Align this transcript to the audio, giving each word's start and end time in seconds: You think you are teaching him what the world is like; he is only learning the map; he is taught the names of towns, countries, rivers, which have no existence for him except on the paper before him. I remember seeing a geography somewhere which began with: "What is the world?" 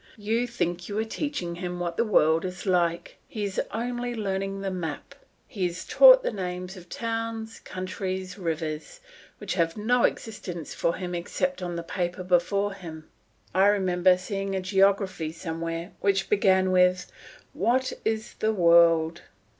You 0.17 0.47
think 0.47 0.89
you 0.89 0.97
are 0.97 1.03
teaching 1.05 1.53
him 1.57 1.79
what 1.79 1.95
the 1.95 2.03
world 2.03 2.43
is 2.43 2.65
like; 2.65 3.17
he 3.27 3.43
is 3.43 3.61
only 3.71 4.15
learning 4.15 4.61
the 4.61 4.71
map; 4.71 5.13
he 5.47 5.67
is 5.67 5.85
taught 5.85 6.23
the 6.23 6.31
names 6.31 6.75
of 6.75 6.89
towns, 6.89 7.59
countries, 7.59 8.35
rivers, 8.35 8.99
which 9.37 9.53
have 9.53 9.77
no 9.77 10.01
existence 10.05 10.73
for 10.73 10.95
him 10.95 11.13
except 11.13 11.61
on 11.61 11.75
the 11.75 11.83
paper 11.83 12.23
before 12.23 12.73
him. 12.73 13.09
I 13.53 13.67
remember 13.67 14.17
seeing 14.17 14.55
a 14.55 14.59
geography 14.59 15.31
somewhere 15.31 15.91
which 15.99 16.31
began 16.31 16.71
with: 16.71 17.05
"What 17.53 17.93
is 18.03 18.33
the 18.39 18.51
world?" 18.53 19.21